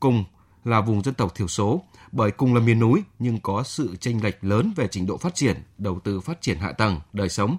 cùng 0.00 0.24
là 0.64 0.80
vùng 0.80 1.02
dân 1.02 1.14
tộc 1.14 1.34
thiểu 1.34 1.48
số 1.48 1.82
bởi 2.12 2.30
cùng 2.30 2.54
là 2.54 2.60
miền 2.60 2.78
núi 2.78 3.02
nhưng 3.18 3.40
có 3.40 3.62
sự 3.62 3.96
chênh 4.00 4.24
lệch 4.24 4.44
lớn 4.44 4.72
về 4.76 4.88
trình 4.90 5.06
độ 5.06 5.16
phát 5.16 5.34
triển, 5.34 5.56
đầu 5.78 6.00
tư 6.04 6.20
phát 6.20 6.42
triển 6.42 6.58
hạ 6.58 6.72
tầng, 6.72 7.00
đời 7.12 7.28
sống. 7.28 7.56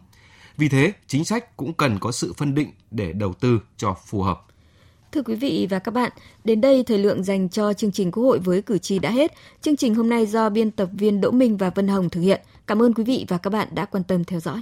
Vì 0.57 0.69
thế, 0.69 0.93
chính 1.07 1.25
sách 1.25 1.57
cũng 1.57 1.73
cần 1.73 1.99
có 1.99 2.11
sự 2.11 2.33
phân 2.33 2.55
định 2.55 2.71
để 2.91 3.13
đầu 3.13 3.33
tư 3.33 3.59
cho 3.77 3.95
phù 4.05 4.21
hợp. 4.21 4.45
Thưa 5.11 5.21
quý 5.21 5.35
vị 5.35 5.67
và 5.69 5.79
các 5.79 5.93
bạn, 5.93 6.11
đến 6.43 6.61
đây 6.61 6.83
thời 6.83 6.97
lượng 6.97 7.23
dành 7.23 7.49
cho 7.49 7.73
chương 7.73 7.91
trình 7.91 8.11
Quốc 8.11 8.23
hội 8.23 8.39
với 8.39 8.61
cử 8.61 8.77
tri 8.77 8.99
đã 8.99 9.11
hết. 9.11 9.33
Chương 9.61 9.75
trình 9.75 9.95
hôm 9.95 10.09
nay 10.09 10.25
do 10.25 10.49
biên 10.49 10.71
tập 10.71 10.89
viên 10.93 11.21
Đỗ 11.21 11.31
Minh 11.31 11.57
và 11.57 11.69
Vân 11.69 11.87
Hồng 11.87 12.09
thực 12.09 12.21
hiện. 12.21 12.41
Cảm 12.67 12.81
ơn 12.81 12.93
quý 12.93 13.03
vị 13.03 13.25
và 13.27 13.37
các 13.37 13.49
bạn 13.49 13.67
đã 13.71 13.85
quan 13.85 14.03
tâm 14.03 14.23
theo 14.23 14.39
dõi. 14.39 14.61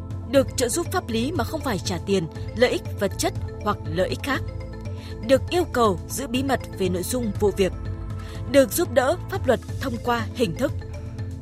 được 0.31 0.47
trợ 0.57 0.69
giúp 0.69 0.87
pháp 0.91 1.09
lý 1.09 1.31
mà 1.31 1.43
không 1.43 1.61
phải 1.61 1.79
trả 1.79 1.97
tiền, 2.05 2.27
lợi 2.55 2.71
ích 2.71 2.83
vật 2.99 3.11
chất 3.17 3.33
hoặc 3.63 3.77
lợi 3.93 4.09
ích 4.09 4.19
khác. 4.23 4.41
Được 5.27 5.41
yêu 5.49 5.63
cầu 5.73 5.99
giữ 6.09 6.27
bí 6.27 6.43
mật 6.43 6.59
về 6.77 6.89
nội 6.89 7.03
dung 7.03 7.31
vụ 7.39 7.51
việc 7.57 7.73
được 8.51 8.71
giúp 8.71 8.93
đỡ 8.93 9.17
pháp 9.29 9.47
luật 9.47 9.59
thông 9.81 9.93
qua 10.03 10.25
hình 10.35 10.55
thức 10.55 10.71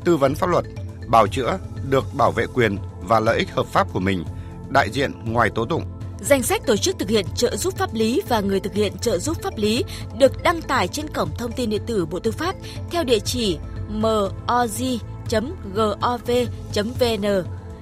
tư 0.04 0.18
vấn 0.18 0.36
pháp 0.36 0.50
luật, 0.50 0.66
bào 1.08 1.28
chữa, 1.28 1.60
được 1.90 2.06
bảo 2.14 2.32
vệ 2.32 2.46
quyền 2.54 2.78
và 3.02 3.20
lợi 3.20 3.38
ích 3.38 3.52
hợp 3.52 3.66
pháp 3.66 3.94
của 3.94 4.00
mình, 4.00 4.24
đại 4.70 4.90
diện 4.90 5.12
ngoài 5.26 5.50
tố 5.56 5.66
tụng. 5.66 5.84
Danh 6.22 6.44
sách 6.44 6.62
tổ 6.66 6.78
chức 6.78 7.00
thực 7.00 7.10
hiện 7.10 7.26
trợ 7.36 7.56
giúp 7.56 7.78
pháp 7.78 7.94
lý 7.94 8.22
và 8.30 8.40
người 8.40 8.60
thực 8.60 8.74
hiện 8.74 8.98
trợ 8.98 9.18
giúp 9.18 9.38
pháp 9.44 9.58
lý 9.58 9.84
được 10.18 10.44
đăng 10.44 10.62
tải 10.62 10.88
trên 10.88 11.08
cổng 11.08 11.30
thông 11.38 11.52
tin 11.52 11.70
điện 11.70 11.82
tử 11.86 12.06
Bộ 12.06 12.20
Tư 12.20 12.32
pháp 12.32 12.56
theo 12.92 13.04
địa 13.04 13.20
chỉ 13.20 13.58
moz.gov.vn, 13.92 14.40